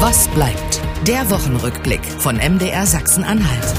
[0.00, 0.80] Was bleibt?
[1.08, 3.74] Der Wochenrückblick von MDR Sachsen-Anhalt.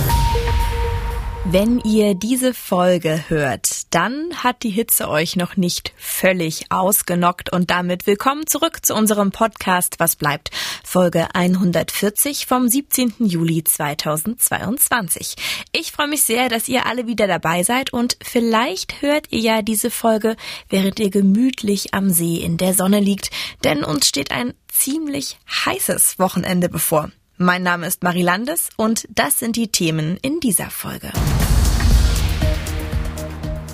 [1.45, 7.71] Wenn ihr diese Folge hört, dann hat die Hitze euch noch nicht völlig ausgenockt und
[7.71, 10.51] damit willkommen zurück zu unserem Podcast Was bleibt?
[10.83, 13.13] Folge 140 vom 17.
[13.19, 15.35] Juli 2022.
[15.71, 19.61] Ich freue mich sehr, dass ihr alle wieder dabei seid und vielleicht hört ihr ja
[19.61, 20.35] diese Folge,
[20.67, 23.31] während ihr gemütlich am See in der Sonne liegt,
[23.63, 27.09] denn uns steht ein ziemlich heißes Wochenende bevor.
[27.41, 31.09] Mein Name ist Marie Landes und das sind die Themen in dieser Folge.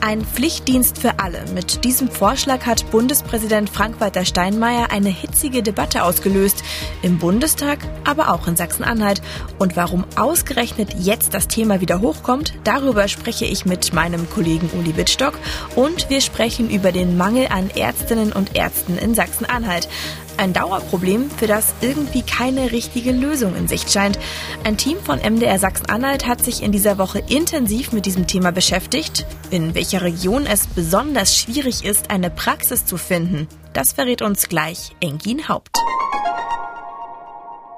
[0.01, 1.43] Ein Pflichtdienst für alle.
[1.55, 6.63] Mit diesem Vorschlag hat Bundespräsident Frank-Walter Steinmeier eine hitzige Debatte ausgelöst.
[7.01, 9.23] Im Bundestag, aber auch in Sachsen-Anhalt.
[9.57, 14.95] Und warum ausgerechnet jetzt das Thema wieder hochkommt, darüber spreche ich mit meinem Kollegen Uli
[14.95, 15.33] Wittstock.
[15.75, 19.89] Und wir sprechen über den Mangel an Ärztinnen und Ärzten in Sachsen-Anhalt.
[20.37, 24.19] Ein Dauerproblem, für das irgendwie keine richtige Lösung in Sicht scheint.
[24.65, 29.25] Ein Team von MDR Sachsen-Anhalt hat sich in dieser Woche intensiv mit diesem Thema beschäftigt.
[29.49, 34.91] In welcher Region es besonders schwierig ist, eine Praxis zu finden, das verrät uns gleich
[34.99, 35.77] Engin Haupt.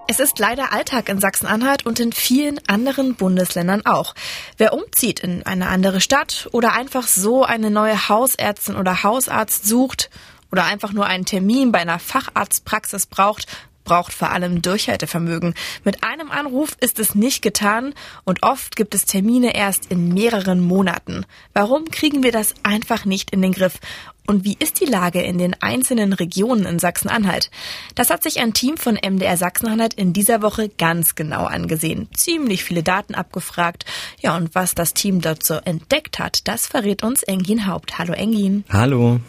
[0.10, 4.16] Es ist leider Alltag in Sachsen-Anhalt und in vielen anderen Bundesländern auch.
[4.58, 10.10] Wer umzieht in eine andere Stadt oder einfach so eine neue Hausärztin oder Hausarzt sucht
[10.52, 13.48] oder einfach nur einen Termin bei einer Facharztpraxis braucht,
[13.88, 15.56] braucht vor allem Durchhaltevermögen.
[15.84, 17.96] Mit einem Anruf ist es nicht getan
[18.26, 21.26] und oft gibt es Termine erst in mehreren Monaten.
[21.54, 23.80] Warum kriegen wir das einfach nicht in den Griff?
[24.28, 27.50] Und wie ist die Lage in den einzelnen Regionen in Sachsen-Anhalt?
[27.96, 32.10] Das hat sich ein Team von MDR Sachsen-Anhalt in dieser Woche ganz genau angesehen.
[32.14, 33.86] Ziemlich viele Daten abgefragt.
[34.20, 37.98] Ja, und was das Team dort so entdeckt hat, das verrät uns Engin Haupt.
[38.00, 38.66] Hallo Engin.
[38.70, 39.22] Hallo.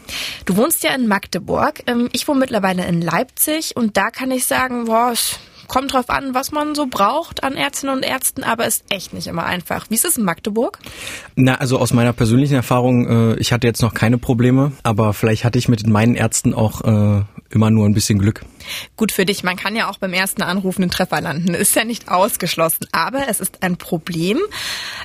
[0.46, 1.84] Du wohnst ja in Magdeburg.
[1.86, 5.14] Ähm, ich wohne mittlerweile in Leipzig und da kann ich sagen, boah,
[5.68, 9.26] kommt drauf an, was man so braucht an Ärztinnen und Ärzten, aber ist echt nicht
[9.26, 9.86] immer einfach.
[9.90, 10.78] Wie ist es in Magdeburg?
[11.36, 15.44] Na, also aus meiner persönlichen Erfahrung, äh, ich hatte jetzt noch keine Probleme, aber vielleicht
[15.44, 18.44] hatte ich mit meinen Ärzten auch äh, immer nur ein bisschen Glück.
[18.96, 21.54] Gut für dich, man kann ja auch beim ersten Anruf einen Treffer landen.
[21.54, 22.86] Ist ja nicht ausgeschlossen.
[22.92, 24.38] Aber es ist ein Problem,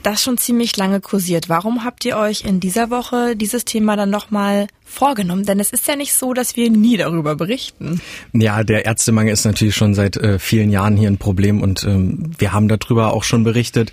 [0.01, 1.49] das schon ziemlich lange kursiert.
[1.49, 5.45] Warum habt ihr euch in dieser Woche dieses Thema dann nochmal vorgenommen?
[5.45, 7.99] Denn es ist ja nicht so, dass wir nie darüber berichten.
[8.31, 12.31] Ja, der Ärztemangel ist natürlich schon seit äh, vielen Jahren hier ein Problem und ähm,
[12.37, 13.91] wir haben darüber auch schon berichtet.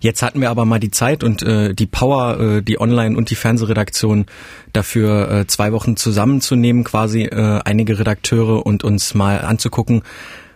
[0.00, 3.30] Jetzt hatten wir aber mal die Zeit und äh, die Power, äh, die Online- und
[3.30, 4.26] die Fernsehredaktion
[4.72, 10.02] dafür äh, zwei Wochen zusammenzunehmen, quasi äh, einige Redakteure und uns mal anzugucken,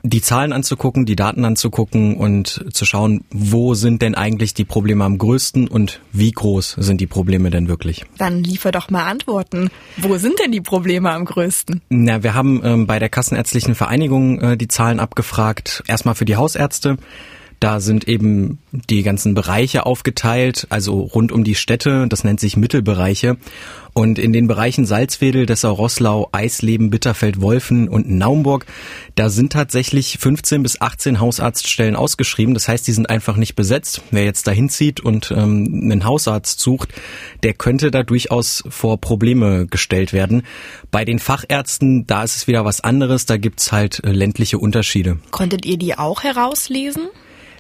[0.05, 5.03] die Zahlen anzugucken, die Daten anzugucken und zu schauen, wo sind denn eigentlich die Probleme
[5.03, 8.05] am größten und wie groß sind die Probleme denn wirklich?
[8.19, 9.71] Dann liefer doch mal Antworten.
[9.97, 11.81] Wo sind denn die Probleme am größten?
[11.89, 15.83] Na, wir haben ähm, bei der Kassenärztlichen Vereinigung äh, die Zahlen abgefragt.
[15.87, 16.99] Erstmal für die Hausärzte.
[17.65, 18.59] Da sind eben
[18.91, 23.39] die ganzen Bereiche aufgeteilt, also rund um die Städte, das nennt sich Mittelbereiche.
[23.95, 28.67] Und in den Bereichen Salzwedel, Dessau, Rosslau, Eisleben, Bitterfeld, Wolfen und Naumburg,
[29.15, 32.53] da sind tatsächlich 15 bis 18 Hausarztstellen ausgeschrieben.
[32.53, 34.03] Das heißt, die sind einfach nicht besetzt.
[34.11, 36.93] Wer jetzt dahin zieht und ähm, einen Hausarzt sucht,
[37.45, 40.43] der könnte da durchaus vor Probleme gestellt werden.
[40.91, 43.25] Bei den Fachärzten, da ist es wieder was anderes.
[43.25, 45.19] Da gibt's halt äh, ländliche Unterschiede.
[45.31, 47.09] Konntet ihr die auch herauslesen?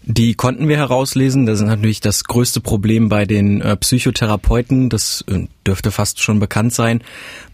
[0.06, 1.47] Die konnten wir herauslesen.
[1.47, 4.91] Das ist natürlich das größte Problem bei den äh, Psychotherapeuten.
[4.91, 7.03] Das äh, dürfte fast schon bekannt sein.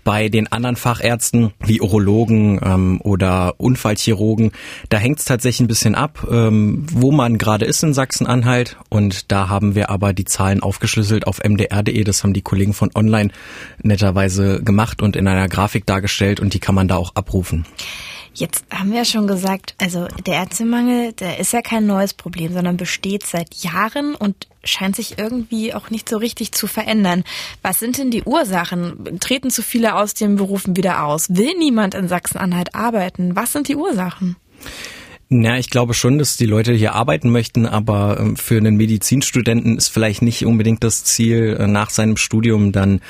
[0.03, 4.51] Bei den anderen Fachärzten wie Urologen ähm, oder Unfallchirurgen,
[4.89, 8.79] da hängt es tatsächlich ein bisschen ab, ähm, wo man gerade ist in Sachsen-Anhalt.
[8.89, 12.03] Und da haben wir aber die Zahlen aufgeschlüsselt auf mdr.de.
[12.03, 13.31] Das haben die Kollegen von Online
[13.81, 17.65] netterweise gemacht und in einer Grafik dargestellt und die kann man da auch abrufen.
[18.33, 22.53] Jetzt haben wir ja schon gesagt, also der Ärztemangel, der ist ja kein neues Problem,
[22.53, 27.25] sondern besteht seit Jahren und scheint sich irgendwie auch nicht so richtig zu verändern.
[27.63, 29.19] Was sind denn die Ursachen?
[29.21, 31.29] Treten zu viele aus den Berufen wieder aus?
[31.31, 33.35] Will niemand in Sachsen-Anhalt arbeiten?
[33.35, 34.37] Was sind die Ursachen?
[35.33, 39.77] Na, ich glaube schon, dass die Leute hier arbeiten möchten, aber ähm, für einen Medizinstudenten
[39.77, 43.01] ist vielleicht nicht unbedingt das Ziel, äh, nach seinem Studium dann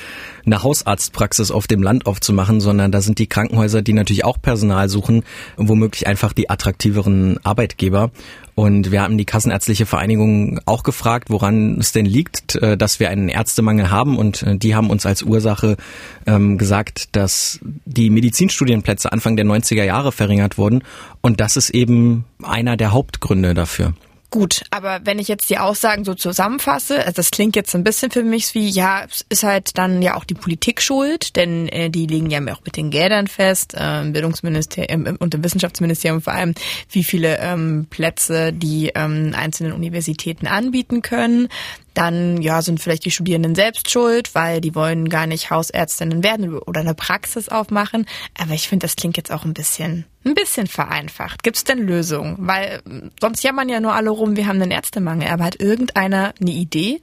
[0.45, 4.87] eine Hausarztpraxis auf dem Land aufzumachen, sondern da sind die Krankenhäuser, die natürlich auch Personal
[4.87, 5.23] suchen,
[5.57, 8.11] womöglich einfach die attraktiveren Arbeitgeber.
[8.55, 13.09] Und wir haben die Kassenärztliche Vereinigung auch gefragt, woran es denn liegt, äh, dass wir
[13.09, 14.17] einen Ärztemangel haben.
[14.17, 15.77] Und äh, die haben uns als Ursache
[16.25, 20.83] ähm, gesagt, dass die Medizinstudienplätze Anfang der 90er Jahre verringert wurden.
[21.21, 23.93] Und das ist eben einer der Hauptgründe dafür.
[24.33, 28.11] Gut, aber wenn ich jetzt die Aussagen so zusammenfasse, also das klingt jetzt ein bisschen
[28.11, 31.89] für mich wie, ja, es ist halt dann ja auch die Politik schuld, denn äh,
[31.89, 36.31] die legen ja auch mit den Geldern fest, äh, im Bildungsministerium und im Wissenschaftsministerium vor
[36.31, 36.53] allem,
[36.89, 41.49] wie viele ähm, Plätze die ähm, einzelnen Universitäten anbieten können.
[41.93, 46.57] Dann ja, sind vielleicht die Studierenden selbst schuld, weil die wollen gar nicht Hausärztinnen werden
[46.57, 48.05] oder eine Praxis aufmachen.
[48.39, 51.43] Aber ich finde, das klingt jetzt auch ein bisschen, ein bisschen vereinfacht.
[51.43, 52.37] Gibt es denn Lösungen?
[52.39, 52.81] Weil
[53.19, 55.27] sonst jammern ja nur alle rum, wir haben einen Ärztemangel.
[55.27, 57.01] Aber hat irgendeiner eine Idee?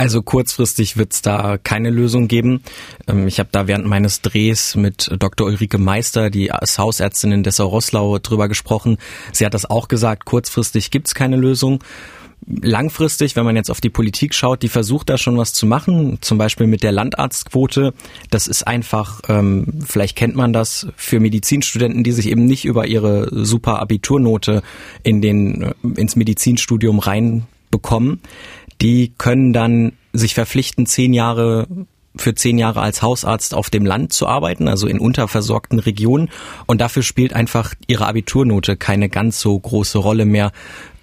[0.00, 2.62] Also kurzfristig wird es da keine Lösung geben.
[3.06, 5.46] Ähm, ich habe da während meines Drehs mit Dr.
[5.46, 8.96] Ulrike Meister, die als Hausärztin in Dessau-Rosslau, drüber gesprochen.
[9.30, 11.84] Sie hat das auch gesagt, kurzfristig gibt es keine Lösung
[12.46, 16.18] langfristig, wenn man jetzt auf die Politik schaut, die versucht da schon was zu machen,
[16.20, 17.94] zum Beispiel mit der Landarztquote.
[18.30, 22.86] Das ist einfach, ähm, vielleicht kennt man das, für Medizinstudenten, die sich eben nicht über
[22.86, 24.62] ihre super Abiturnote
[25.02, 28.20] in den, äh, ins Medizinstudium reinbekommen.
[28.80, 31.66] Die können dann sich verpflichten, zehn Jahre
[32.16, 36.28] für zehn Jahre als Hausarzt auf dem Land zu arbeiten, also in unterversorgten Regionen.
[36.66, 40.50] Und dafür spielt einfach ihre Abiturnote keine ganz so große Rolle mehr,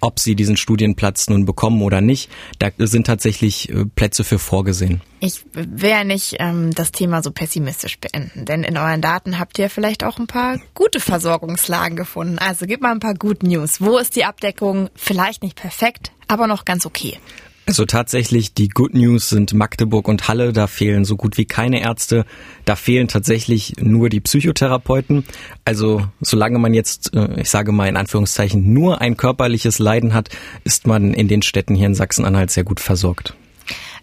[0.00, 2.30] ob sie diesen Studienplatz nun bekommen oder nicht.
[2.58, 5.00] Da sind tatsächlich äh, Plätze für vorgesehen.
[5.20, 9.58] Ich will ja nicht ähm, das Thema so pessimistisch beenden, denn in euren Daten habt
[9.58, 12.38] ihr vielleicht auch ein paar gute Versorgungslagen gefunden.
[12.38, 13.80] Also gebt mal ein paar Good News.
[13.80, 17.18] Wo ist die Abdeckung vielleicht nicht perfekt, aber noch ganz okay?
[17.68, 21.82] Also tatsächlich, die Good News sind Magdeburg und Halle, da fehlen so gut wie keine
[21.82, 22.24] Ärzte.
[22.64, 25.26] Da fehlen tatsächlich nur die Psychotherapeuten.
[25.66, 30.30] Also solange man jetzt, äh, ich sage mal in Anführungszeichen, nur ein körperliches Leiden hat,
[30.64, 33.34] ist man in den Städten hier in Sachsen-Anhalt sehr gut versorgt.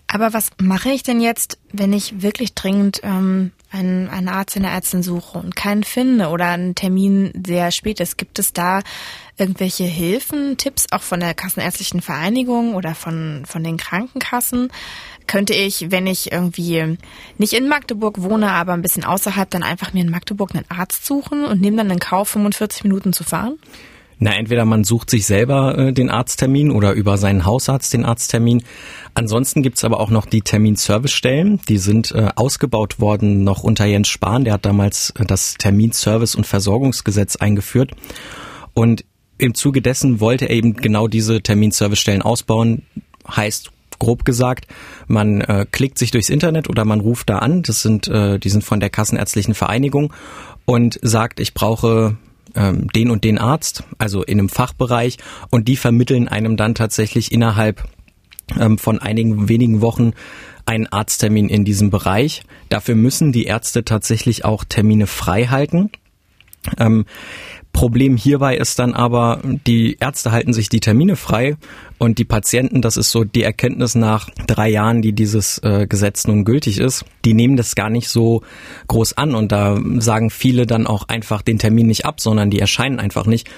[0.06, 4.62] Aber was mache ich denn jetzt, wenn ich wirklich dringend ähm, einen, einen Arzt in
[4.62, 8.16] der Ärztin suche und keinen finde oder einen Termin sehr spät ist?
[8.16, 8.82] Gibt es da
[9.38, 14.70] irgendwelche Hilfen, Tipps auch von der Kassenärztlichen Vereinigung oder von, von den Krankenkassen?
[15.28, 16.98] Könnte ich, wenn ich irgendwie
[17.38, 21.06] nicht in Magdeburg wohne, aber ein bisschen außerhalb, dann einfach mir in Magdeburg einen Arzt
[21.06, 23.58] suchen und nehme dann in Kauf, 45 Minuten zu fahren?
[24.18, 28.64] Na, entweder man sucht sich selber äh, den Arzttermin oder über seinen Hausarzt den Arzttermin.
[29.14, 31.60] Ansonsten gibt's aber auch noch die Terminservicestellen.
[31.68, 34.46] Die sind äh, ausgebaut worden noch unter Jens Spahn.
[34.46, 37.92] Der hat damals äh, das Terminservice- und Versorgungsgesetz eingeführt.
[38.74, 39.04] Und
[39.38, 42.84] im Zuge dessen wollte er eben genau diese Terminservicestellen ausbauen.
[43.28, 44.68] Heißt grob gesagt,
[45.08, 47.64] man äh, klickt sich durchs Internet oder man ruft da an.
[47.64, 50.14] Das sind, äh, die sind von der Kassenärztlichen Vereinigung
[50.66, 52.18] und sagt, ich brauche
[52.56, 55.18] ähm, den und den Arzt, also in einem Fachbereich,
[55.50, 57.86] und die vermitteln einem dann tatsächlich innerhalb
[58.60, 60.14] ähm, von einigen wenigen Wochen
[60.66, 62.44] einen Arzttermin in diesem Bereich.
[62.70, 65.92] Dafür müssen die Ärzte tatsächlich auch Termine frei halten.
[66.80, 67.06] Ähm,
[67.76, 71.58] Problem hierbei ist dann aber, die Ärzte halten sich die Termine frei
[71.98, 76.26] und die Patienten, das ist so die Erkenntnis nach drei Jahren, die dieses äh, Gesetz
[76.26, 78.44] nun gültig ist, die nehmen das gar nicht so
[78.88, 79.36] groß an.
[79.36, 83.26] Und da sagen viele dann auch einfach den Termin nicht ab, sondern die erscheinen einfach
[83.26, 83.50] nicht.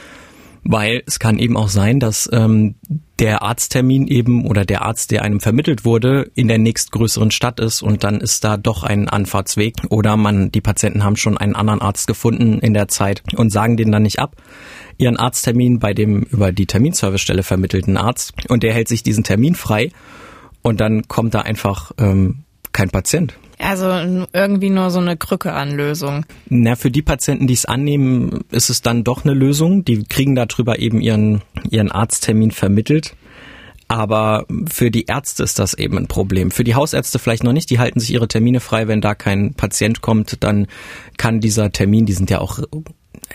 [0.64, 2.74] Weil es kann eben auch sein, dass ähm,
[3.20, 7.82] der Arzttermin eben oder der Arzt, der einem vermittelt wurde, in der nächstgrößeren Stadt ist
[7.82, 11.82] und dann ist da doch ein Anfahrtsweg oder man, die Patienten haben schon einen anderen
[11.82, 14.36] Arzt gefunden in der Zeit und sagen den dann nicht ab,
[14.98, 19.56] ihren Arzttermin bei dem über die Terminservicestelle vermittelten Arzt und der hält sich diesen Termin
[19.56, 19.92] frei
[20.62, 23.38] und dann kommt da einfach ähm, kein Patient.
[23.60, 23.88] Also
[24.34, 26.26] irgendwie nur so eine Krücke an Lösung.
[26.50, 29.84] Na, für die Patienten, die es annehmen, ist es dann doch eine Lösung.
[29.84, 33.16] Die kriegen darüber eben ihren, ihren Arzttermin vermittelt.
[33.88, 36.52] Aber für die Ärzte ist das eben ein Problem.
[36.52, 37.70] Für die Hausärzte vielleicht noch nicht.
[37.70, 38.88] Die halten sich ihre Termine frei.
[38.88, 40.68] Wenn da kein Patient kommt, dann
[41.18, 42.60] kann dieser Termin, die sind ja auch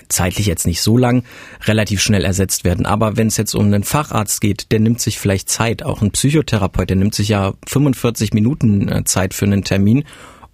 [0.09, 1.25] zeitlich jetzt nicht so lang,
[1.65, 2.87] relativ schnell ersetzt werden.
[2.87, 6.11] Aber wenn es jetzt um einen Facharzt geht, der nimmt sich vielleicht Zeit, auch ein
[6.11, 10.05] Psychotherapeut, der nimmt sich ja 45 Minuten äh, Zeit für einen Termin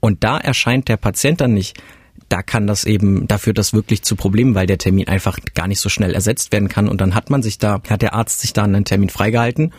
[0.00, 1.80] und da erscheint der Patient dann nicht.
[2.28, 5.66] Da kann das eben, da führt das wirklich zu Problemen, weil der Termin einfach gar
[5.66, 8.40] nicht so schnell ersetzt werden kann und dann hat man sich da, hat der Arzt
[8.40, 9.72] sich da einen Termin freigehalten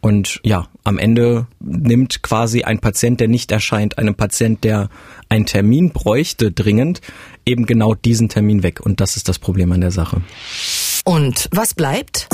[0.00, 4.88] und ja, am Ende nimmt quasi ein Patient, der nicht erscheint, einem Patient, der
[5.28, 7.00] einen Termin bräuchte dringend,
[7.44, 8.80] eben genau diesen Termin weg.
[8.80, 10.22] Und das ist das Problem an der Sache.
[11.04, 12.28] Und was bleibt?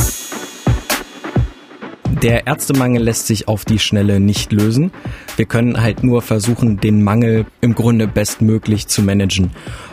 [2.22, 4.90] Der Ärztemangel lässt sich auf die Schnelle nicht lösen.
[5.36, 9.50] Wir können halt nur versuchen, den Mangel im Grunde bestmöglich zu managen.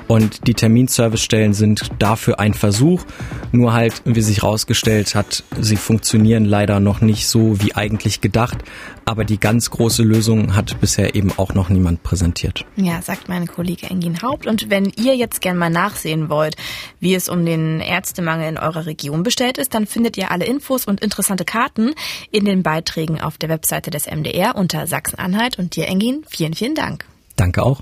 [0.07, 3.03] Und die Terminservicestellen sind dafür ein Versuch.
[3.51, 8.57] Nur halt, wie sich herausgestellt hat, sie funktionieren leider noch nicht so wie eigentlich gedacht.
[9.05, 12.65] Aber die ganz große Lösung hat bisher eben auch noch niemand präsentiert.
[12.75, 14.47] Ja, sagt mein Kollege Engin Haupt.
[14.47, 16.55] Und wenn ihr jetzt gerne mal nachsehen wollt,
[16.99, 20.85] wie es um den Ärztemangel in eurer Region bestellt ist, dann findet ihr alle Infos
[20.85, 21.91] und interessante Karten
[22.31, 25.59] in den Beiträgen auf der Webseite des MDR unter Sachsen-Anhalt.
[25.59, 27.05] Und dir, Engin, vielen, vielen Dank.
[27.35, 27.81] Danke auch.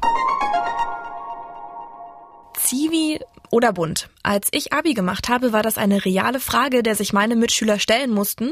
[2.64, 4.10] Zivi oder bunt?
[4.24, 8.12] Als ich Abi gemacht habe, war das eine reale Frage, der sich meine Mitschüler stellen
[8.12, 8.52] mussten.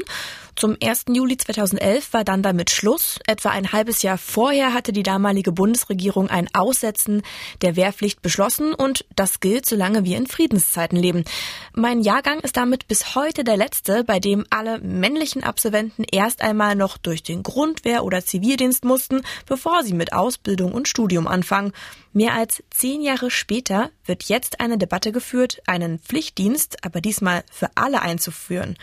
[0.60, 1.06] Zum 1.
[1.14, 3.18] Juli 2011 war dann damit Schluss.
[3.26, 7.22] Etwa ein halbes Jahr vorher hatte die damalige Bundesregierung ein Aussetzen
[7.62, 11.24] der Wehrpflicht beschlossen und das gilt, solange wir in Friedenszeiten leben.
[11.72, 16.74] Mein Jahrgang ist damit bis heute der letzte, bei dem alle männlichen Absolventen erst einmal
[16.76, 21.72] noch durch den Grundwehr- oder Zivildienst mussten, bevor sie mit Ausbildung und Studium anfangen.
[22.12, 27.70] Mehr als zehn Jahre später wird jetzt eine Debatte geführt, einen Pflichtdienst, aber diesmal für
[27.76, 28.76] alle einzuführen.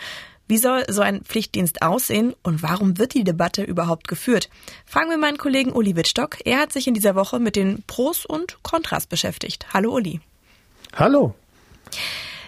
[0.48, 4.48] Wie soll so ein Pflichtdienst aussehen und warum wird die Debatte überhaupt geführt?
[4.86, 6.38] Fragen wir meinen Kollegen Uli Wittstock.
[6.46, 9.66] Er hat sich in dieser Woche mit den Pros und Kontras beschäftigt.
[9.74, 10.20] Hallo Uli.
[10.96, 11.34] Hallo.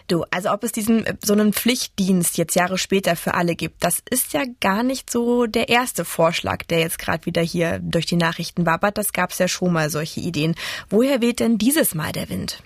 [0.08, 4.02] Du, also ob es diesen so einen Pflichtdienst jetzt Jahre später für alle gibt, das
[4.10, 8.16] ist ja gar nicht so der erste Vorschlag, der jetzt gerade wieder hier durch die
[8.16, 8.96] Nachrichten wabert.
[8.96, 10.56] Das gab es ja schon mal solche Ideen.
[10.88, 12.62] Woher weht denn dieses Mal der Wind?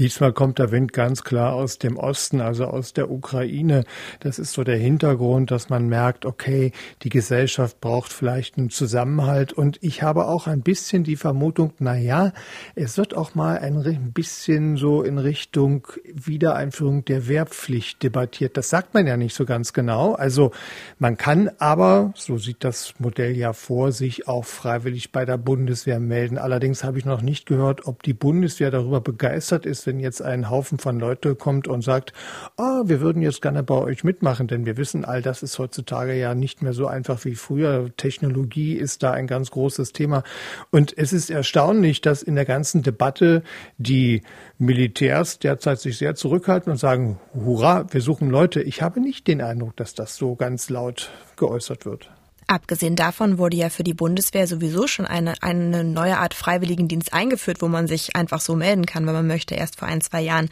[0.00, 3.84] Diesmal kommt der Wind ganz klar aus dem Osten, also aus der Ukraine.
[4.20, 9.52] Das ist so der Hintergrund, dass man merkt, okay, die Gesellschaft braucht vielleicht einen Zusammenhalt.
[9.52, 12.32] Und ich habe auch ein bisschen die Vermutung, na ja,
[12.74, 18.56] es wird auch mal ein bisschen so in Richtung Wiedereinführung der Wehrpflicht debattiert.
[18.56, 20.14] Das sagt man ja nicht so ganz genau.
[20.14, 20.50] Also
[20.98, 26.00] man kann aber, so sieht das Modell ja vor, sich auch freiwillig bei der Bundeswehr
[26.00, 26.38] melden.
[26.38, 30.48] Allerdings habe ich noch nicht gehört, ob die Bundeswehr darüber begeistert ist, wenn jetzt ein
[30.48, 32.12] Haufen von Leute kommt und sagt,
[32.56, 36.14] oh, wir würden jetzt gerne bei euch mitmachen, denn wir wissen, all das ist heutzutage
[36.14, 37.90] ja nicht mehr so einfach wie früher.
[37.96, 40.22] Technologie ist da ein ganz großes Thema.
[40.70, 43.42] Und es ist erstaunlich, dass in der ganzen Debatte
[43.78, 44.22] die
[44.58, 48.62] Militärs derzeit sich sehr zurückhalten und sagen, hurra, wir suchen Leute.
[48.62, 52.10] Ich habe nicht den Eindruck, dass das so ganz laut geäußert wird.
[52.50, 57.62] Abgesehen davon wurde ja für die Bundeswehr sowieso schon eine, eine neue Art Freiwilligendienst eingeführt,
[57.62, 60.48] wo man sich einfach so melden kann, wenn man möchte, erst vor ein, zwei Jahren.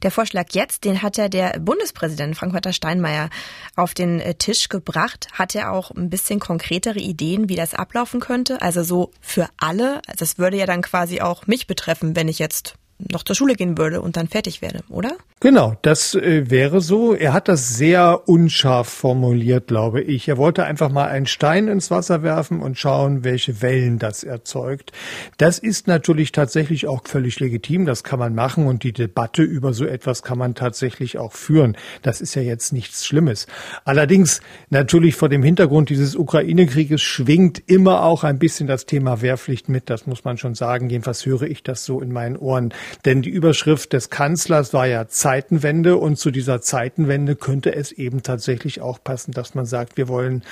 [0.00, 3.28] Der Vorschlag jetzt, den hat ja der Bundespräsident Frank-Walter Steinmeier
[3.76, 5.28] auf den äh, Tisch gebracht.
[5.34, 8.62] Hat er auch ein bisschen konkretere Ideen, wie das ablaufen könnte?
[8.62, 10.00] Also so für alle.
[10.16, 12.76] Das würde ja dann quasi auch mich betreffen, wenn ich jetzt
[13.10, 15.12] noch zur Schule gehen würde und dann fertig werde, oder?
[15.40, 17.14] Genau, das äh, wäre so.
[17.14, 20.28] Er hat das sehr unscharf formuliert, glaube ich.
[20.28, 24.92] Er wollte einfach mal einen Stein ins Wasser werfen und schauen, welche Wellen das erzeugt.
[25.38, 27.86] Das ist natürlich tatsächlich auch völlig legitim.
[27.86, 31.76] Das kann man machen und die Debatte über so etwas kann man tatsächlich auch führen.
[32.02, 33.48] Das ist ja jetzt nichts Schlimmes.
[33.84, 34.40] Allerdings
[34.70, 39.90] natürlich vor dem Hintergrund dieses Ukraine-Krieges schwingt immer auch ein bisschen das Thema Wehrpflicht mit.
[39.90, 40.88] Das muss man schon sagen.
[40.88, 42.72] Jedenfalls höre ich das so in meinen Ohren.
[43.04, 48.22] Denn die Überschrift des Kanzlers war ja Zeitenwende und zu dieser Zeitenwende könnte es eben
[48.22, 50.42] tatsächlich auch passen, dass man sagt, wir wollen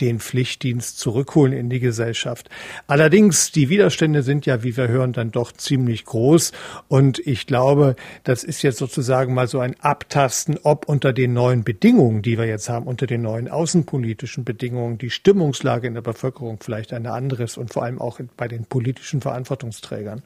[0.00, 2.50] den Pflichtdienst zurückholen in die Gesellschaft.
[2.86, 6.52] Allerdings, die Widerstände sind ja, wie wir hören, dann doch ziemlich groß.
[6.88, 11.64] Und ich glaube, das ist jetzt sozusagen mal so ein Abtasten, ob unter den neuen
[11.64, 16.58] Bedingungen, die wir jetzt haben, unter den neuen außenpolitischen Bedingungen, die Stimmungslage in der Bevölkerung
[16.60, 20.22] vielleicht eine andere ist und vor allem auch bei den politischen Verantwortungsträgern.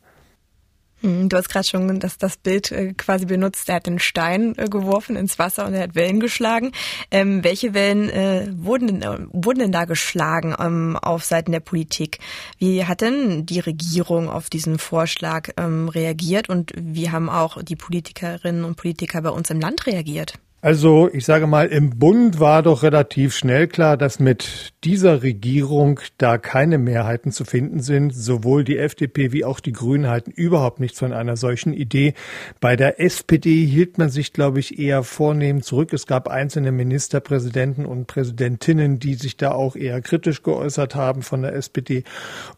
[1.01, 3.69] Hm, du hast gerade schon das, das Bild äh, quasi benutzt.
[3.69, 6.73] Er hat den Stein äh, geworfen ins Wasser und er hat Wellen geschlagen.
[7.11, 11.61] Ähm, welche Wellen äh, wurden, denn, äh, wurden denn da geschlagen ähm, auf Seiten der
[11.61, 12.19] Politik?
[12.59, 17.77] Wie hat denn die Regierung auf diesen Vorschlag ähm, reagiert und wie haben auch die
[17.77, 20.35] Politikerinnen und Politiker bei uns im Land reagiert?
[20.69, 25.99] Also ich sage mal, im Bund war doch relativ schnell klar, dass mit dieser Regierung
[26.19, 28.15] da keine Mehrheiten zu finden sind.
[28.15, 32.13] Sowohl die FDP wie auch die Grünen halten überhaupt nichts von einer solchen Idee.
[32.61, 35.95] Bei der SPD hielt man sich, glaube ich, eher vornehm zurück.
[35.95, 41.41] Es gab einzelne Ministerpräsidenten und Präsidentinnen, die sich da auch eher kritisch geäußert haben von
[41.41, 42.05] der SPD.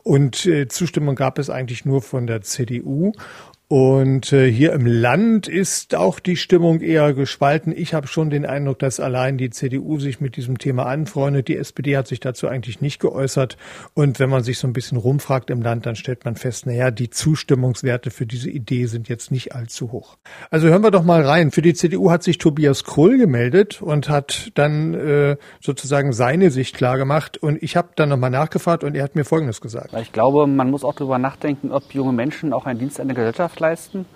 [0.02, 3.12] Und äh, Zustimmung gab es eigentlich nur von der CDU.
[3.73, 7.73] Und äh, hier im Land ist auch die Stimmung eher gespalten.
[7.73, 11.47] Ich habe schon den Eindruck, dass allein die CDU sich mit diesem Thema anfreundet.
[11.47, 13.57] Die SPD hat sich dazu eigentlich nicht geäußert.
[13.95, 16.91] Und wenn man sich so ein bisschen rumfragt im Land, dann stellt man fest, naja,
[16.91, 20.17] die Zustimmungswerte für diese Idee sind jetzt nicht allzu hoch.
[20.50, 21.53] Also hören wir doch mal rein.
[21.53, 26.77] Für die CDU hat sich Tobias Krull gemeldet und hat dann äh, sozusagen seine Sicht
[26.77, 27.39] klar gemacht.
[27.39, 29.95] Und ich habe dann nochmal nachgefragt und er hat mir Folgendes gesagt.
[30.03, 33.15] Ich glaube, man muss auch darüber nachdenken, ob junge Menschen auch einen Dienst an der
[33.15, 34.07] Gesellschaft leisten.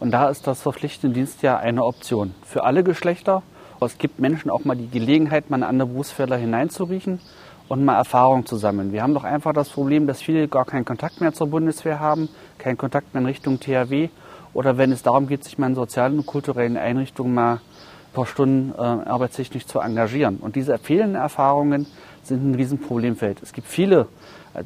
[0.00, 3.42] Und da ist das verpflichtende Dienstjahr eine Option für alle Geschlechter.
[3.80, 7.20] Es gibt Menschen auch mal die Gelegenheit, mal in andere Berufsfelder hineinzuriechen
[7.68, 8.92] und mal Erfahrung zu sammeln.
[8.92, 12.28] Wir haben doch einfach das Problem, dass viele gar keinen Kontakt mehr zur Bundeswehr haben,
[12.58, 14.08] keinen Kontakt mehr in Richtung THW
[14.54, 18.26] oder wenn es darum geht, sich mal in sozialen und kulturellen Einrichtungen mal ein paar
[18.26, 20.38] Stunden äh, arbeitstechnisch zu engagieren.
[20.38, 21.86] Und diese fehlenden Erfahrungen
[22.22, 23.42] sind ein Riesenproblemfeld.
[23.42, 24.06] Es gibt viele,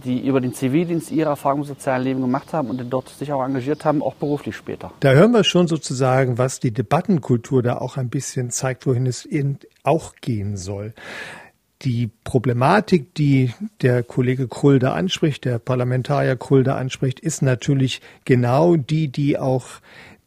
[0.05, 3.45] die über den Zivildienst ihre Erfahrungen im sozialen Leben gemacht haben und dort sich auch
[3.45, 4.93] engagiert haben, auch beruflich später.
[5.01, 9.29] Da hören wir schon sozusagen, was die Debattenkultur da auch ein bisschen zeigt, wohin es
[9.83, 10.95] auch gehen soll
[11.85, 18.01] die Problematik, die der Kollege Krull da anspricht, der Parlamentarier Krull da anspricht, ist natürlich
[18.25, 19.67] genau die, die auch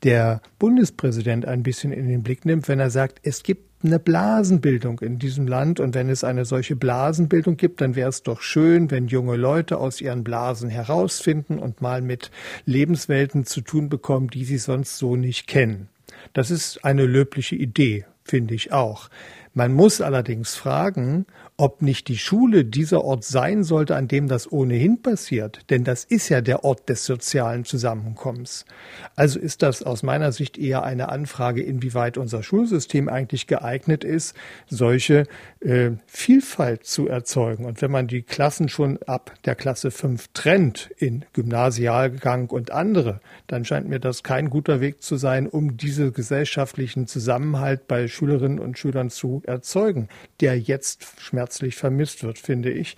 [0.03, 5.00] der Bundespräsident ein bisschen in den Blick nimmt, wenn er sagt, es gibt eine Blasenbildung
[5.00, 8.92] in diesem Land und wenn es eine solche Blasenbildung gibt, dann wäre es doch schön,
[8.92, 12.32] wenn junge Leute aus ihren Blasen herausfinden und mal mit
[12.65, 15.89] Lebenswelten zu tun bekommen, die sie sonst so nicht kennen.
[16.34, 19.10] Das ist eine löbliche Idee, finde ich auch.
[19.54, 21.25] Man muss allerdings fragen,
[21.57, 25.62] ob nicht die Schule dieser Ort sein sollte, an dem das ohnehin passiert.
[25.69, 28.65] Denn das ist ja der Ort des sozialen Zusammenkommens.
[29.15, 34.35] Also ist das aus meiner Sicht eher eine Anfrage, inwieweit unser Schulsystem eigentlich geeignet ist,
[34.67, 35.27] solche
[35.62, 37.63] äh, Vielfalt zu erzeugen.
[37.63, 43.21] Und wenn man die Klassen schon ab der Klasse 5 trennt in Gymnasialgang und andere,
[43.47, 48.59] dann scheint mir das kein guter Weg zu sein, um diese gesellschaftlichen Zusammenhalt bei Schülerinnen
[48.59, 50.09] und Schülern zu erzeugen,
[50.41, 51.05] der jetzt
[51.45, 52.97] schmerzlich vermisst wird, finde ich.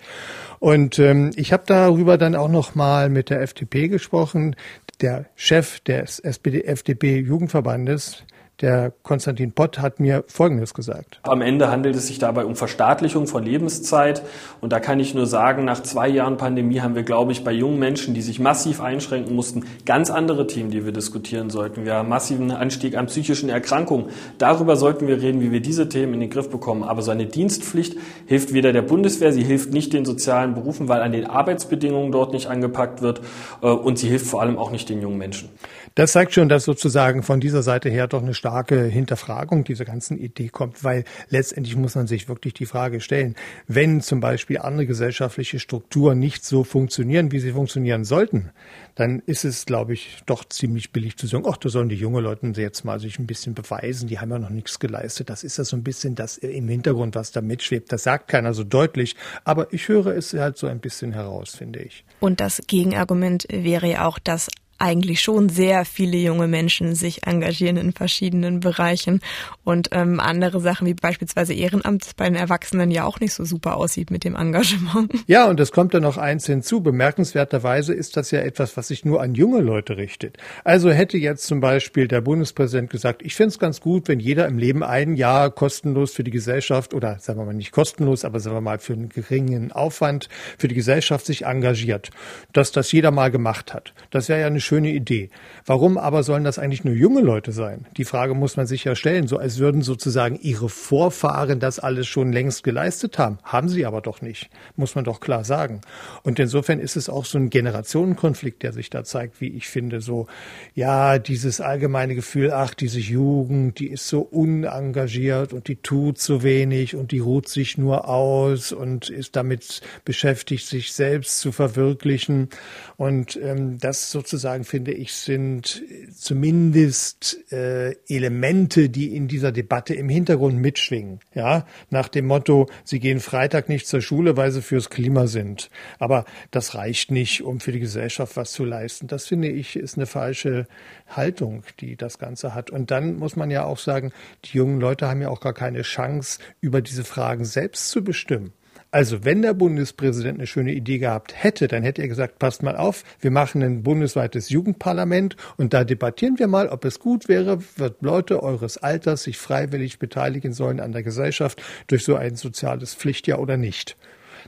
[0.58, 4.56] Und ähm, ich habe darüber dann auch noch mal mit der FDP gesprochen.
[5.02, 8.24] Der Chef des SPD-FDP-Jugendverbandes,
[8.60, 11.20] der Konstantin Pott hat mir Folgendes gesagt.
[11.22, 14.22] Am Ende handelt es sich dabei um Verstaatlichung von Lebenszeit.
[14.60, 17.52] Und da kann ich nur sagen, nach zwei Jahren Pandemie haben wir, glaube ich, bei
[17.52, 21.84] jungen Menschen, die sich massiv einschränken mussten, ganz andere Themen, die wir diskutieren sollten.
[21.84, 24.06] Wir haben massiven Anstieg an psychischen Erkrankungen.
[24.38, 26.82] Darüber sollten wir reden, wie wir diese Themen in den Griff bekommen.
[26.82, 27.96] Aber so eine Dienstpflicht
[28.26, 32.32] hilft weder der Bundeswehr, sie hilft nicht den sozialen Berufen, weil an den Arbeitsbedingungen dort
[32.32, 33.20] nicht angepackt wird.
[33.62, 35.48] Äh, und sie hilft vor allem auch nicht den jungen Menschen.
[35.94, 40.18] Das zeigt schon, dass sozusagen von dieser Seite her doch eine starke Hinterfragung dieser ganzen
[40.18, 43.34] Idee kommt, weil letztendlich muss man sich wirklich die Frage stellen,
[43.66, 48.50] wenn zum Beispiel andere gesellschaftliche Strukturen nicht so funktionieren, wie sie funktionieren sollten,
[48.94, 52.24] dann ist es, glaube ich, doch ziemlich billig zu sagen, ach, da sollen die jungen
[52.24, 55.30] Leute jetzt mal sich ein bisschen beweisen, die haben ja noch nichts geleistet.
[55.30, 57.92] Das ist ja so ein bisschen das im Hintergrund, was da mitschwebt.
[57.92, 61.80] Das sagt keiner so deutlich, aber ich höre es halt so ein bisschen heraus, finde
[61.80, 62.04] ich.
[62.20, 67.76] Und das Gegenargument wäre ja auch, dass eigentlich schon sehr viele junge Menschen sich engagieren
[67.76, 69.20] in verschiedenen Bereichen
[69.64, 73.76] und ähm, andere Sachen wie beispielsweise Ehrenamt bei den Erwachsenen ja auch nicht so super
[73.76, 75.12] aussieht mit dem Engagement.
[75.26, 76.80] Ja, und es kommt dann noch eins hinzu.
[76.80, 80.38] Bemerkenswerterweise ist das ja etwas, was sich nur an junge Leute richtet.
[80.64, 84.46] Also hätte jetzt zum Beispiel der Bundespräsident gesagt, ich finde es ganz gut, wenn jeder
[84.46, 88.40] im Leben ein Jahr kostenlos für die Gesellschaft oder sagen wir mal nicht kostenlos, aber
[88.40, 92.10] sagen wir mal für einen geringen Aufwand für die Gesellschaft sich engagiert.
[92.52, 93.92] Dass das jeder mal gemacht hat.
[94.10, 95.30] Das wäre ja eine schöne Idee.
[95.64, 97.86] Warum aber sollen das eigentlich nur junge Leute sein?
[97.96, 102.06] Die Frage muss man sich ja stellen, so als würden sozusagen ihre Vorfahren das alles
[102.06, 103.38] schon längst geleistet haben.
[103.42, 105.80] Haben sie aber doch nicht, muss man doch klar sagen.
[106.22, 110.02] Und insofern ist es auch so ein Generationenkonflikt, der sich da zeigt, wie ich finde,
[110.02, 110.26] so,
[110.74, 116.42] ja, dieses allgemeine Gefühl, ach, diese Jugend, die ist so unengagiert und die tut so
[116.42, 122.50] wenig und die ruht sich nur aus und ist damit beschäftigt, sich selbst zu verwirklichen.
[122.96, 125.82] Und ähm, das sozusagen sagen, finde ich, sind
[126.14, 131.20] zumindest äh, Elemente, die in dieser Debatte im Hintergrund mitschwingen.
[131.34, 135.70] Ja, nach dem Motto, sie gehen Freitag nicht zur Schule, weil sie fürs Klima sind.
[135.98, 139.06] Aber das reicht nicht, um für die Gesellschaft was zu leisten.
[139.06, 140.66] Das finde ich ist eine falsche
[141.08, 142.70] Haltung, die das Ganze hat.
[142.70, 144.12] Und dann muss man ja auch sagen,
[144.44, 148.52] die jungen Leute haben ja auch gar keine Chance, über diese Fragen selbst zu bestimmen.
[148.90, 152.76] Also wenn der Bundespräsident eine schöne Idee gehabt hätte, dann hätte er gesagt, passt mal
[152.76, 157.58] auf, wir machen ein bundesweites Jugendparlament und da debattieren wir mal, ob es gut wäre,
[157.76, 162.94] wird Leute eures Alters sich freiwillig beteiligen sollen an der Gesellschaft durch so ein soziales
[162.94, 163.96] Pflichtjahr oder nicht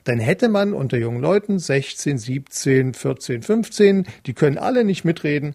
[0.05, 5.55] dann hätte man unter jungen Leuten 16, 17, 14, 15, die können alle nicht mitreden,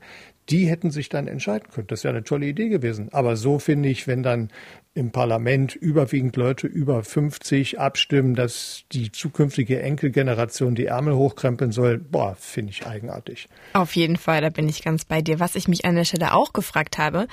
[0.50, 1.88] die hätten sich dann entscheiden können.
[1.88, 3.10] Das wäre eine tolle Idee gewesen.
[3.12, 4.50] Aber so finde ich, wenn dann
[4.96, 11.98] im Parlament überwiegend Leute über 50 abstimmen, dass die zukünftige Enkelgeneration die Ärmel hochkrempeln soll,
[11.98, 13.50] boah, finde ich eigenartig.
[13.74, 15.42] Auf jeden Fall, da bin ich ganz bei dir.
[15.42, 17.28] Was ich mich an der Stelle auch gefragt habe,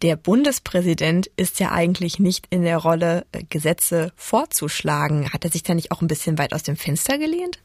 [0.00, 5.32] Der Bundespräsident ist ja eigentlich nicht in der Rolle, äh, Gesetze vorzuschlagen.
[5.32, 7.58] Hat er sich da nicht auch ein bisschen weit aus dem Fenster gelehnt?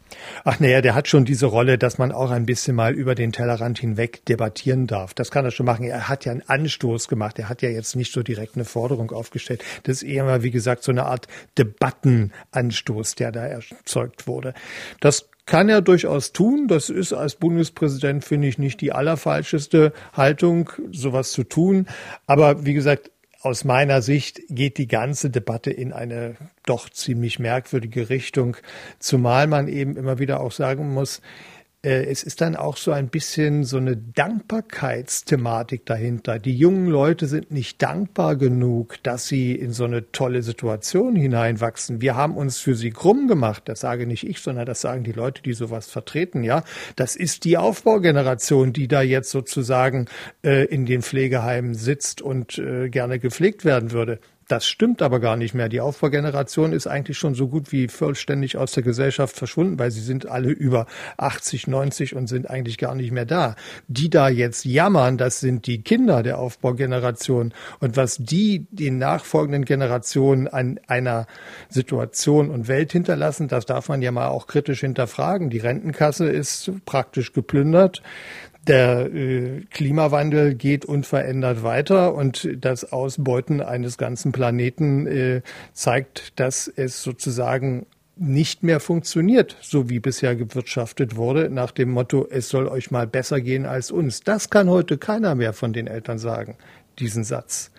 [0.43, 3.31] Ach naja, der hat schon diese Rolle, dass man auch ein bisschen mal über den
[3.31, 5.13] Tellerrand hinweg debattieren darf.
[5.13, 5.85] Das kann er schon machen.
[5.85, 7.37] Er hat ja einen Anstoß gemacht.
[7.37, 9.63] Er hat ja jetzt nicht so direkt eine Forderung aufgestellt.
[9.83, 11.27] Das ist eher mal, wie gesagt, so eine Art
[11.59, 14.55] Debattenanstoß, der da erzeugt wurde.
[15.01, 16.67] Das kann er durchaus tun.
[16.67, 21.87] Das ist als Bundespräsident, finde ich, nicht die allerfalscheste Haltung, sowas zu tun.
[22.27, 28.09] Aber wie gesagt, aus meiner Sicht geht die ganze Debatte in eine doch ziemlich merkwürdige
[28.09, 28.55] Richtung,
[28.99, 31.21] zumal man eben immer wieder auch sagen muss,
[31.89, 36.39] es ist dann auch so ein bisschen so eine Dankbarkeitsthematik dahinter.
[36.39, 41.99] Die jungen Leute sind nicht dankbar genug, dass sie in so eine tolle Situation hineinwachsen.
[41.99, 43.63] Wir haben uns für sie krumm gemacht.
[43.65, 46.43] Das sage nicht ich, sondern das sagen die Leute, die sowas vertreten.
[46.43, 46.63] Ja,
[46.95, 50.07] das ist die Aufbaugeneration, die da jetzt sozusagen
[50.41, 54.19] äh, in den Pflegeheimen sitzt und äh, gerne gepflegt werden würde.
[54.53, 55.67] Das stimmt aber gar nicht mehr.
[55.67, 59.99] Die Aufbaugeneration ist eigentlich schon so gut wie vollständig aus der Gesellschaft verschwunden, weil sie
[59.99, 60.85] sind alle über
[61.17, 63.55] 80, 90 und sind eigentlich gar nicht mehr da.
[63.87, 67.51] Die da jetzt jammern, das sind die Kinder der Aufbaugeneration.
[67.79, 71.25] Und was die den nachfolgenden Generationen an einer
[71.69, 75.49] Situation und Welt hinterlassen, das darf man ja mal auch kritisch hinterfragen.
[75.49, 78.03] Die Rentenkasse ist praktisch geplündert.
[78.67, 85.41] Der äh, Klimawandel geht unverändert weiter und das Ausbeuten eines ganzen Planeten äh,
[85.73, 92.27] zeigt, dass es sozusagen nicht mehr funktioniert, so wie bisher gewirtschaftet wurde, nach dem Motto,
[92.29, 94.21] es soll euch mal besser gehen als uns.
[94.21, 96.55] Das kann heute keiner mehr von den Eltern sagen,
[96.99, 97.71] diesen Satz.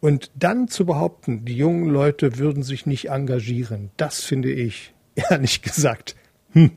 [0.00, 5.62] Und dann zu behaupten, die jungen Leute würden sich nicht engagieren, das finde ich, ehrlich
[5.62, 6.16] gesagt,
[6.52, 6.72] hm,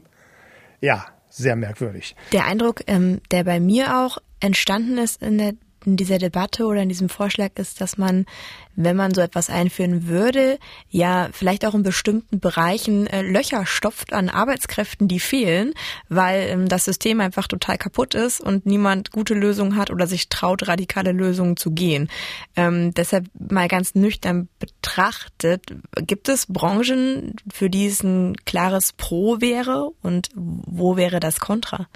[0.79, 1.05] ja,
[1.37, 2.15] sehr merkwürdig.
[2.31, 5.53] Der Eindruck, ähm, der bei mir auch entstanden ist in der
[5.85, 8.25] in dieser Debatte oder in diesem Vorschlag ist, dass man,
[8.75, 10.59] wenn man so etwas einführen würde,
[10.89, 15.73] ja vielleicht auch in bestimmten Bereichen äh, Löcher stopft an Arbeitskräften, die fehlen,
[16.09, 20.29] weil ähm, das System einfach total kaputt ist und niemand gute Lösungen hat oder sich
[20.29, 22.09] traut, radikale Lösungen zu gehen.
[22.55, 29.41] Ähm, deshalb mal ganz nüchtern betrachtet, gibt es Branchen, für die es ein klares Pro
[29.41, 31.87] wäre und wo wäre das Contra?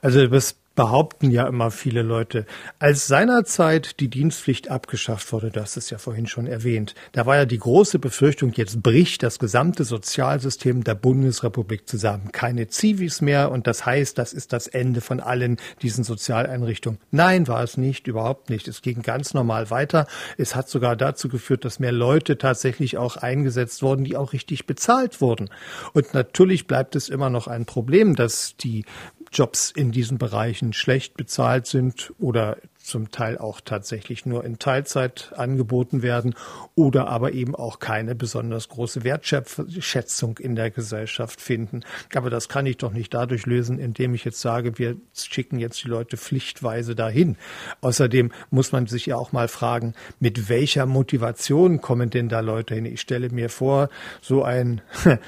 [0.00, 2.46] Also das behaupten ja immer viele Leute.
[2.78, 7.44] Als seinerzeit die Dienstpflicht abgeschafft wurde, das ist ja vorhin schon erwähnt, da war ja
[7.44, 12.32] die große Befürchtung, jetzt bricht das gesamte Sozialsystem der Bundesrepublik zusammen.
[12.32, 16.98] Keine Zivis mehr und das heißt, das ist das Ende von allen diesen Sozialeinrichtungen.
[17.10, 18.68] Nein, war es nicht, überhaupt nicht.
[18.68, 20.06] Es ging ganz normal weiter.
[20.38, 24.66] Es hat sogar dazu geführt, dass mehr Leute tatsächlich auch eingesetzt wurden, die auch richtig
[24.66, 25.50] bezahlt wurden.
[25.92, 28.84] Und natürlich bleibt es immer noch ein Problem, dass die
[29.32, 35.32] Jobs in diesen Bereichen schlecht bezahlt sind oder zum Teil auch tatsächlich nur in Teilzeit
[35.36, 36.34] angeboten werden
[36.74, 41.82] oder aber eben auch keine besonders große Wertschätzung in der Gesellschaft finden.
[42.14, 45.82] Aber das kann ich doch nicht dadurch lösen, indem ich jetzt sage, wir schicken jetzt
[45.84, 47.36] die Leute pflichtweise dahin.
[47.80, 52.74] Außerdem muss man sich ja auch mal fragen, mit welcher Motivation kommen denn da Leute
[52.74, 52.86] hin?
[52.86, 53.88] Ich stelle mir vor,
[54.20, 54.80] so ein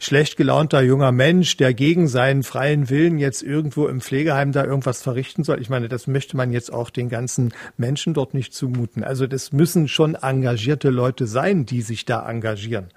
[0.00, 5.02] schlecht gelaunter junger Mensch, der gegen seinen freien Willen jetzt irgendwo im Pflegeheim da irgendwas
[5.02, 5.60] verrichten soll.
[5.60, 9.04] Ich meine, das möchte man jetzt auch den ganzen Menschen dort nicht zumuten.
[9.04, 12.88] Also das müssen schon engagierte Leute sein, die sich da engagieren.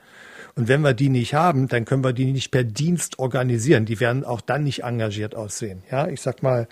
[0.55, 3.85] Und wenn wir die nicht haben, dann können wir die nicht per Dienst organisieren.
[3.85, 5.83] Die werden auch dann nicht engagiert aussehen.
[5.91, 6.67] Ja, ich sag mal,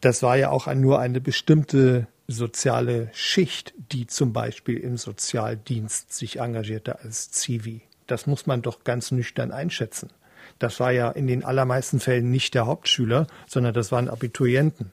[0.00, 6.38] das war ja auch nur eine bestimmte soziale Schicht, die zum Beispiel im Sozialdienst sich
[6.38, 7.82] engagierte als Zivi.
[8.06, 10.10] Das muss man doch ganz nüchtern einschätzen.
[10.58, 14.90] Das war ja in den allermeisten Fällen nicht der Hauptschüler, sondern das waren Abiturienten.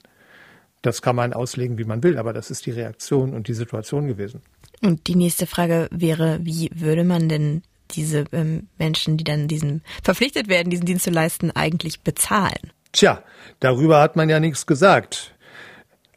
[0.82, 4.06] Das kann man auslegen, wie man will, aber das ist die Reaktion und die Situation
[4.06, 4.42] gewesen.
[4.82, 9.82] Und die nächste Frage wäre, wie würde man denn diese ähm, Menschen, die dann diesen
[10.02, 12.72] verpflichtet werden, diesen Dienst zu leisten, eigentlich bezahlen?
[12.92, 13.22] Tja,
[13.60, 15.34] darüber hat man ja nichts gesagt.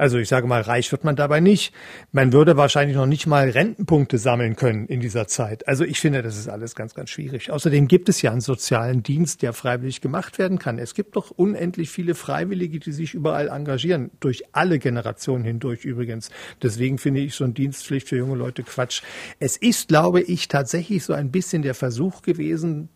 [0.01, 1.75] Also ich sage mal, reich wird man dabei nicht.
[2.11, 5.67] Man würde wahrscheinlich noch nicht mal Rentenpunkte sammeln können in dieser Zeit.
[5.67, 7.51] Also ich finde, das ist alles ganz, ganz schwierig.
[7.51, 10.79] Außerdem gibt es ja einen sozialen Dienst, der freiwillig gemacht werden kann.
[10.79, 16.31] Es gibt doch unendlich viele Freiwillige, die sich überall engagieren, durch alle Generationen hindurch übrigens.
[16.63, 19.03] Deswegen finde ich so eine Dienstpflicht für junge Leute Quatsch.
[19.37, 22.89] Es ist, glaube ich, tatsächlich so ein bisschen der Versuch gewesen,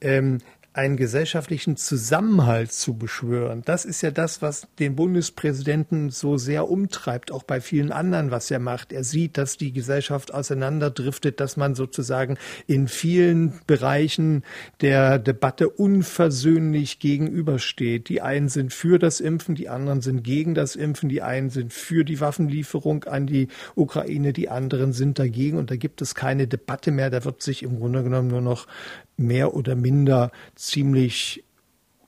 [0.00, 0.38] ähm,
[0.76, 3.62] einen gesellschaftlichen Zusammenhalt zu beschwören.
[3.64, 8.50] Das ist ja das, was den Bundespräsidenten so sehr umtreibt, auch bei vielen anderen, was
[8.50, 8.92] er macht.
[8.92, 12.36] Er sieht, dass die Gesellschaft auseinanderdriftet, dass man sozusagen
[12.66, 14.44] in vielen Bereichen
[14.82, 18.10] der Debatte unversöhnlich gegenübersteht.
[18.10, 21.72] Die einen sind für das Impfen, die anderen sind gegen das Impfen, die einen sind
[21.72, 26.46] für die Waffenlieferung an die Ukraine, die anderen sind dagegen und da gibt es keine
[26.46, 27.08] Debatte mehr.
[27.08, 28.66] Da wird sich im Grunde genommen nur noch
[29.16, 31.44] mehr oder minder ziemlich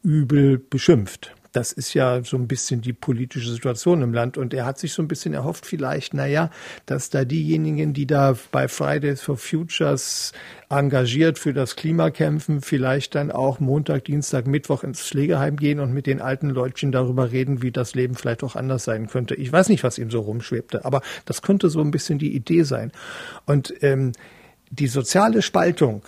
[0.02, 1.34] übel beschimpft.
[1.52, 4.36] Das ist ja so ein bisschen die politische Situation im Land.
[4.36, 6.50] Und er hat sich so ein bisschen erhofft, vielleicht, naja,
[6.86, 10.32] dass da diejenigen, die da bei Fridays for Futures
[10.68, 15.92] engagiert für das Klima kämpfen, vielleicht dann auch Montag, Dienstag, Mittwoch ins Pflegeheim gehen und
[15.92, 19.34] mit den alten Leutchen darüber reden, wie das Leben vielleicht auch anders sein könnte.
[19.34, 22.62] Ich weiß nicht, was ihm so rumschwebte, aber das könnte so ein bisschen die Idee
[22.62, 22.92] sein.
[23.46, 24.12] Und ähm,
[24.70, 26.02] die soziale Spaltung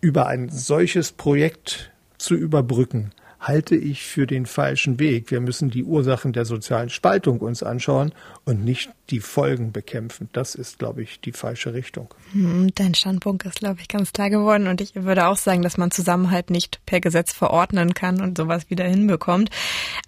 [0.00, 3.12] über ein solches Projekt zu überbrücken,
[3.46, 5.30] halte ich für den falschen Weg.
[5.30, 8.12] Wir müssen die Ursachen der sozialen Spaltung uns anschauen
[8.44, 10.28] und nicht die Folgen bekämpfen.
[10.32, 12.12] Das ist, glaube ich, die falsche Richtung.
[12.32, 14.66] Hm, dein Standpunkt ist, glaube ich, ganz klar geworden.
[14.66, 18.68] Und ich würde auch sagen, dass man Zusammenhalt nicht per Gesetz verordnen kann und sowas
[18.68, 19.50] wieder hinbekommt.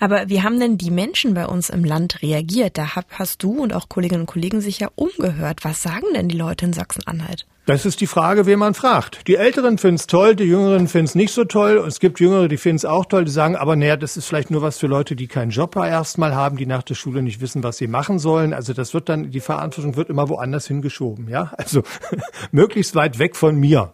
[0.01, 2.77] Aber wie haben denn die Menschen bei uns im Land reagiert?
[2.77, 5.65] Da hast du und auch Kolleginnen und Kollegen sich ja umgehört.
[5.65, 7.47] Was sagen denn die Leute in Sachsen-Anhalt?
[7.69, 9.29] Das ist die Frage, wen man fragt.
[9.29, 11.77] Die Älteren finden es toll, die Jüngeren finden es nicht so toll.
[11.77, 14.25] Und es gibt Jüngere, die finden es auch toll, die sagen, aber naja, das ist
[14.25, 17.43] vielleicht nur was für Leute, die keinen Job erstmal haben, die nach der Schule nicht
[17.43, 18.55] wissen, was sie machen sollen.
[18.55, 21.53] Also das wird dann, die Verantwortung wird immer woanders hingeschoben, ja.
[21.59, 21.83] Also
[22.53, 23.93] möglichst weit weg von mir.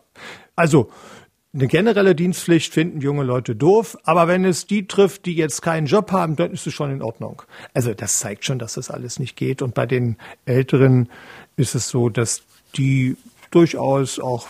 [0.54, 0.88] Also
[1.52, 5.88] eine generelle Dienstpflicht finden junge Leute doof, aber wenn es die trifft, die jetzt keinen
[5.88, 7.42] Job haben, dann ist es schon in Ordnung.
[7.72, 9.62] Also das zeigt schon, dass das alles nicht geht.
[9.62, 11.08] Und bei den Älteren
[11.56, 12.44] ist es so, dass
[12.76, 13.16] die
[13.54, 14.46] durchaus auch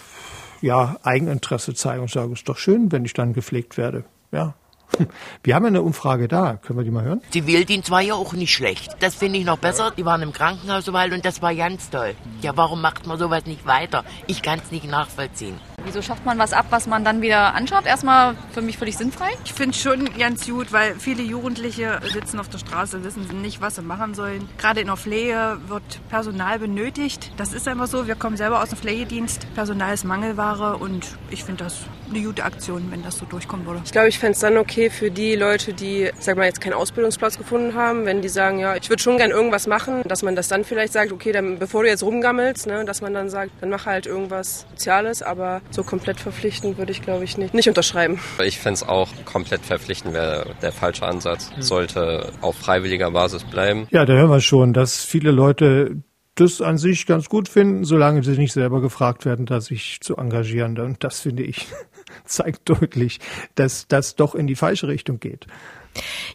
[0.63, 4.05] ja, Eigeninteresse zeigen und sagen, es ist doch schön, wenn ich dann gepflegt werde.
[4.33, 4.55] Ja.
[5.43, 6.57] Wir haben ja eine Umfrage da.
[6.57, 7.21] Können wir die mal hören?
[7.33, 8.97] Die Wähldienst war ja auch nicht schlecht.
[9.01, 9.93] Das finde ich noch besser.
[9.97, 12.15] Die waren im Krankenhaus so weit und das war ganz toll.
[12.43, 14.05] Ja, warum macht man sowas nicht weiter?
[14.27, 15.59] Ich kann es nicht nachvollziehen.
[15.85, 17.87] Wieso schafft man was ab, was man dann wieder anschaut?
[17.87, 19.29] Erstmal für mich völlig sinnfrei.
[19.45, 23.61] Ich finde es schon ganz gut, weil viele Jugendliche sitzen auf der Straße, wissen nicht,
[23.61, 24.49] was sie machen sollen.
[24.59, 27.33] Gerade in der Pflege wird Personal benötigt.
[27.37, 28.07] Das ist einfach so.
[28.07, 29.47] Wir kommen selber aus dem Pflegedienst.
[29.55, 33.81] Personal ist Mangelware und ich finde das eine gute Aktion, wenn das so durchkommen würde.
[33.85, 36.75] Ich glaube, ich fände es dann okay für die Leute, die, sag mal, jetzt keinen
[36.75, 40.37] Ausbildungsplatz gefunden haben, wenn die sagen, ja, ich würde schon gern irgendwas machen, dass man
[40.37, 43.51] das dann vielleicht sagt, okay, dann bevor du jetzt rumgammelst, ne, dass man dann sagt,
[43.61, 47.69] dann mach halt irgendwas Soziales, aber so komplett verpflichtend würde ich, glaube ich, nicht, nicht
[47.69, 48.21] unterschreiben.
[48.45, 51.51] Ich fände es auch komplett verpflichtend wäre der falsche Ansatz.
[51.59, 53.89] Sollte auf freiwilliger Basis bleiben.
[53.91, 56.03] Ja, da hören wir schon, dass viele Leute
[56.37, 60.17] das an sich ganz gut finden, solange sie nicht selber gefragt werden, da sich zu
[60.17, 60.79] engagieren.
[60.79, 61.67] Und das finde ich
[62.25, 63.21] zeigt deutlich,
[63.55, 65.47] dass das doch in die falsche Richtung geht.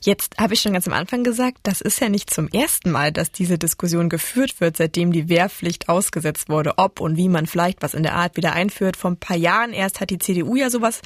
[0.01, 3.11] Jetzt habe ich schon ganz am Anfang gesagt, das ist ja nicht zum ersten Mal,
[3.11, 7.81] dass diese Diskussion geführt wird, seitdem die Wehrpflicht ausgesetzt wurde, ob und wie man vielleicht
[7.81, 8.97] was in der Art wieder einführt.
[8.97, 11.01] Vor ein paar Jahren erst hat die CDU ja sowas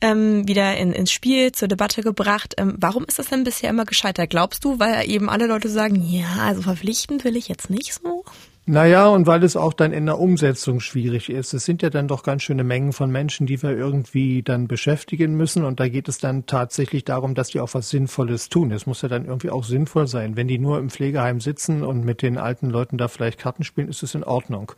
[0.00, 2.54] ähm, wieder in, ins Spiel zur Debatte gebracht.
[2.56, 4.30] Ähm, warum ist das denn bisher immer gescheitert?
[4.30, 8.24] Glaubst du, weil eben alle Leute sagen, ja, also verpflichtend will ich jetzt nicht so?
[8.70, 11.54] Naja, und weil es auch dann in der Umsetzung schwierig ist.
[11.54, 15.36] Es sind ja dann doch ganz schöne Mengen von Menschen, die wir irgendwie dann beschäftigen
[15.36, 15.64] müssen.
[15.64, 18.70] Und da geht es dann tatsächlich darum, dass die auch was Sinnvolles tun.
[18.70, 20.36] Es muss ja dann irgendwie auch sinnvoll sein.
[20.36, 23.88] Wenn die nur im Pflegeheim sitzen und mit den alten Leuten da vielleicht Karten spielen,
[23.88, 24.70] ist es in Ordnung.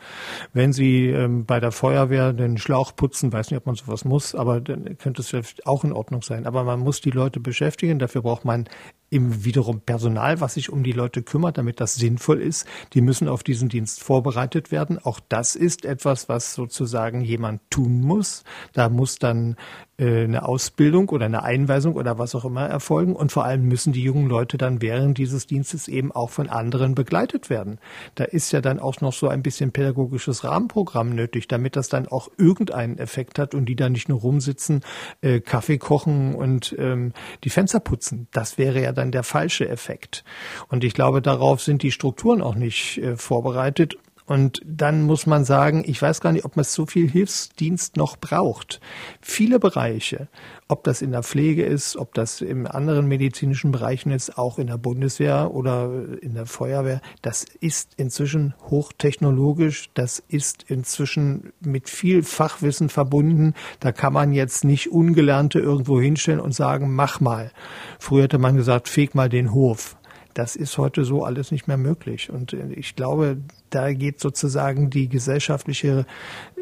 [0.54, 4.34] Wenn sie ähm, bei der Feuerwehr den Schlauch putzen, weiß nicht, ob man sowas muss,
[4.34, 5.34] aber dann könnte es
[5.66, 6.46] auch in Ordnung sein.
[6.46, 7.98] Aber man muss die Leute beschäftigen.
[7.98, 8.70] Dafür braucht man
[9.12, 12.66] im wiederum Personal, was sich um die Leute kümmert, damit das sinnvoll ist.
[12.94, 14.98] Die müssen auf diesen Dienst vorbereitet werden.
[14.98, 18.42] Auch das ist etwas, was sozusagen jemand tun muss.
[18.72, 19.56] Da muss dann
[20.06, 23.14] eine Ausbildung oder eine Einweisung oder was auch immer erfolgen.
[23.14, 26.94] Und vor allem müssen die jungen Leute dann während dieses Dienstes eben auch von anderen
[26.94, 27.78] begleitet werden.
[28.14, 32.08] Da ist ja dann auch noch so ein bisschen pädagogisches Rahmenprogramm nötig, damit das dann
[32.08, 34.80] auch irgendeinen Effekt hat und die da nicht nur rumsitzen,
[35.20, 37.12] äh, Kaffee kochen und ähm,
[37.44, 38.28] die Fenster putzen.
[38.32, 40.24] Das wäre ja dann der falsche Effekt.
[40.68, 43.96] Und ich glaube, darauf sind die Strukturen auch nicht äh, vorbereitet.
[44.26, 48.16] Und dann muss man sagen, ich weiß gar nicht, ob man so viel Hilfsdienst noch
[48.16, 48.80] braucht.
[49.20, 50.28] Viele Bereiche,
[50.68, 54.68] ob das in der Pflege ist, ob das in anderen medizinischen Bereichen ist, auch in
[54.68, 62.22] der Bundeswehr oder in der Feuerwehr, das ist inzwischen hochtechnologisch, das ist inzwischen mit viel
[62.22, 63.54] Fachwissen verbunden.
[63.80, 67.50] Da kann man jetzt nicht Ungelernte irgendwo hinstellen und sagen, mach mal.
[67.98, 69.96] Früher hätte man gesagt, feg mal den Hof.
[70.34, 72.30] Das ist heute so alles nicht mehr möglich.
[72.30, 73.38] Und äh, ich glaube,
[73.70, 76.06] da geht sozusagen die gesellschaftliche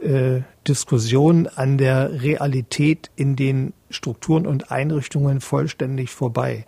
[0.03, 6.65] äh, Diskussion an der Realität in den Strukturen und Einrichtungen vollständig vorbei.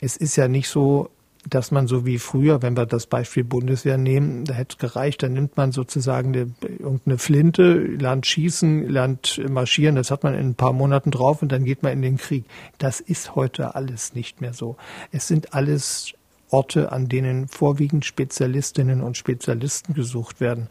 [0.00, 1.10] Es ist ja nicht so,
[1.48, 5.22] dass man so wie früher, wenn wir das Beispiel Bundeswehr nehmen, da hätte es gereicht,
[5.22, 10.50] dann nimmt man sozusagen eine, irgendeine Flinte, lernt schießen, lernt marschieren, das hat man in
[10.50, 12.44] ein paar Monaten drauf und dann geht man in den Krieg.
[12.78, 14.76] Das ist heute alles nicht mehr so.
[15.12, 16.12] Es sind alles
[16.50, 20.68] Orte, an denen vorwiegend Spezialistinnen und Spezialisten gesucht werden.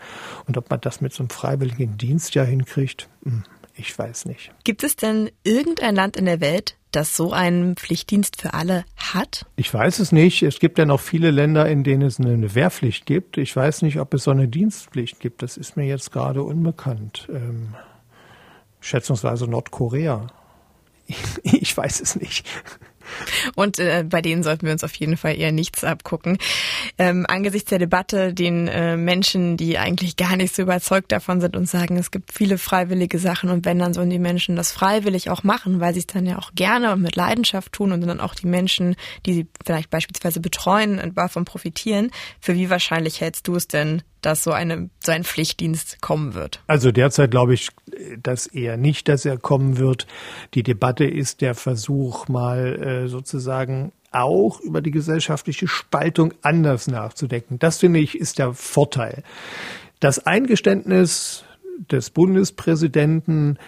[0.47, 3.43] Und ob man das mit so einem freiwilligen Dienst ja hinkriegt, hm,
[3.75, 4.51] ich weiß nicht.
[4.63, 9.45] Gibt es denn irgendein Land in der Welt, das so einen Pflichtdienst für alle hat?
[9.55, 10.41] Ich weiß es nicht.
[10.41, 13.37] Es gibt ja noch viele Länder, in denen es eine Wehrpflicht gibt.
[13.37, 15.43] Ich weiß nicht, ob es so eine Dienstpflicht gibt.
[15.43, 17.27] Das ist mir jetzt gerade unbekannt.
[17.31, 17.75] Ähm,
[18.79, 20.27] schätzungsweise Nordkorea.
[21.43, 22.45] Ich weiß es nicht.
[23.55, 26.37] Und äh, bei denen sollten wir uns auf jeden Fall eher nichts abgucken.
[26.97, 31.55] Ähm, angesichts der Debatte, den äh, Menschen, die eigentlich gar nicht so überzeugt davon sind
[31.55, 35.29] und sagen, es gibt viele freiwillige Sachen und wenn, dann sollen die Menschen das freiwillig
[35.29, 38.19] auch machen, weil sie es dann ja auch gerne und mit Leidenschaft tun und dann
[38.19, 42.11] auch die Menschen, die sie vielleicht beispielsweise betreuen, davon profitieren.
[42.39, 46.61] Für wie wahrscheinlich hältst du es denn, dass so, eine, so ein Pflichtdienst kommen wird?
[46.67, 47.69] Also derzeit glaube ich
[48.21, 50.07] das eher nicht, dass er kommen wird.
[50.53, 57.59] Die Debatte ist der Versuch, mal äh, sozusagen auch über die gesellschaftliche Spaltung anders nachzudenken.
[57.59, 59.23] Das finde ich ist der Vorteil.
[59.99, 61.43] Das Eingeständnis
[61.91, 63.59] des Bundespräsidenten,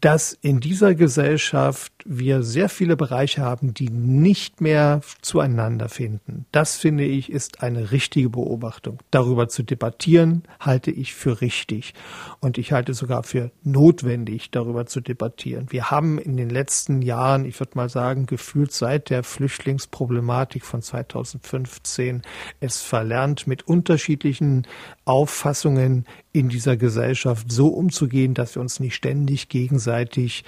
[0.00, 6.46] dass in dieser Gesellschaft wir sehr viele Bereiche haben, die nicht mehr zueinander finden.
[6.52, 8.98] Das finde ich ist eine richtige Beobachtung.
[9.10, 11.94] Darüber zu debattieren, halte ich für richtig.
[12.40, 15.66] Und ich halte sogar für notwendig, darüber zu debattieren.
[15.70, 20.82] Wir haben in den letzten Jahren, ich würde mal sagen, gefühlt seit der Flüchtlingsproblematik von
[20.82, 22.22] 2015
[22.60, 24.66] es verlernt, mit unterschiedlichen
[25.04, 30.44] Auffassungen in dieser Gesellschaft so umzugehen, dass wir uns nicht ständig gegenseitig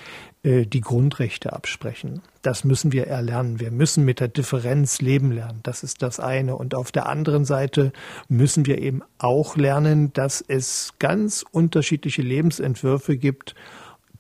[0.47, 2.23] die Grundrechte absprechen.
[2.43, 3.59] Das müssen wir erlernen.
[3.59, 5.59] Wir müssen mit der Differenz leben lernen.
[5.65, 6.55] Das ist das eine.
[6.55, 7.93] Und auf der anderen Seite
[8.29, 13.57] müssen wir eben auch lernen, dass es ganz unterschiedliche Lebensentwürfe gibt,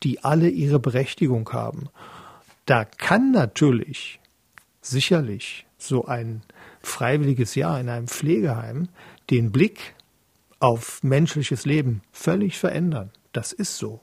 [0.02, 1.90] die alle ihre Berechtigung haben.
[2.64, 4.18] Da kann natürlich
[4.80, 6.42] sicherlich so ein
[6.82, 8.88] freiwilliges Jahr in einem Pflegeheim
[9.30, 9.94] den Blick
[10.58, 13.12] auf menschliches Leben völlig verändern.
[13.30, 14.00] Das ist so.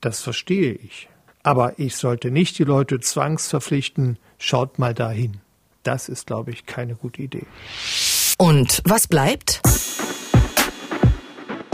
[0.00, 1.08] Das verstehe ich.
[1.46, 5.36] Aber ich sollte nicht die Leute zwangsverpflichten, schaut mal dahin.
[5.84, 7.46] Das ist, glaube ich, keine gute Idee.
[8.36, 9.60] Und was bleibt?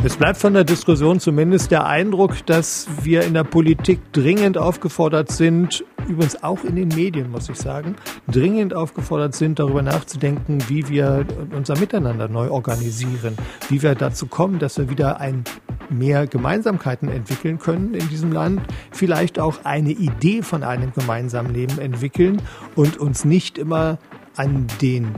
[0.04, 5.32] Es bleibt von der Diskussion zumindest der Eindruck, dass wir in der Politik dringend aufgefordert
[5.32, 7.96] sind, übrigens auch in den Medien, muss ich sagen,
[8.28, 11.24] dringend aufgefordert sind, darüber nachzudenken, wie wir
[11.56, 13.36] unser Miteinander neu organisieren,
[13.70, 15.44] wie wir dazu kommen, dass wir wieder ein
[15.92, 21.78] mehr Gemeinsamkeiten entwickeln können in diesem Land, vielleicht auch eine Idee von einem gemeinsamen Leben
[21.78, 22.40] entwickeln
[22.74, 23.98] und uns nicht immer
[24.36, 25.12] an den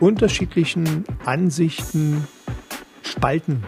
[0.00, 2.26] unterschiedlichen Ansichten
[3.02, 3.62] spalten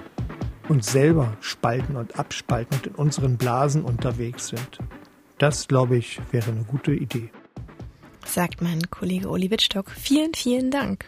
[0.68, 4.78] und selber spalten und abspalten und in unseren Blasen unterwegs sind.
[5.38, 7.30] Das, glaube ich, wäre eine gute Idee.
[8.24, 9.90] Sagt mein Kollege Uli Wittstock.
[9.90, 11.06] Vielen, vielen Dank.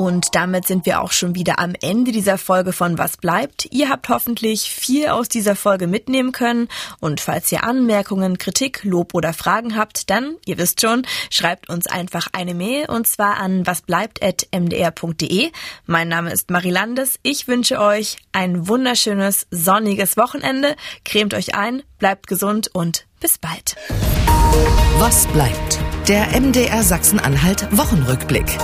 [0.00, 3.68] Und damit sind wir auch schon wieder am Ende dieser Folge von Was bleibt.
[3.70, 6.68] Ihr habt hoffentlich viel aus dieser Folge mitnehmen können.
[7.00, 11.86] Und falls ihr Anmerkungen, Kritik, Lob oder Fragen habt, dann, ihr wisst schon, schreibt uns
[11.86, 15.50] einfach eine Mail und zwar an wasbleibt.mdr.de.
[15.84, 17.18] Mein Name ist Marie Landes.
[17.22, 20.76] Ich wünsche euch ein wunderschönes, sonniges Wochenende.
[21.04, 23.76] Cremt euch ein, bleibt gesund und bis bald.
[24.96, 25.78] Was bleibt?
[26.08, 28.56] Der MDR Sachsen-Anhalt Wochenrückblick.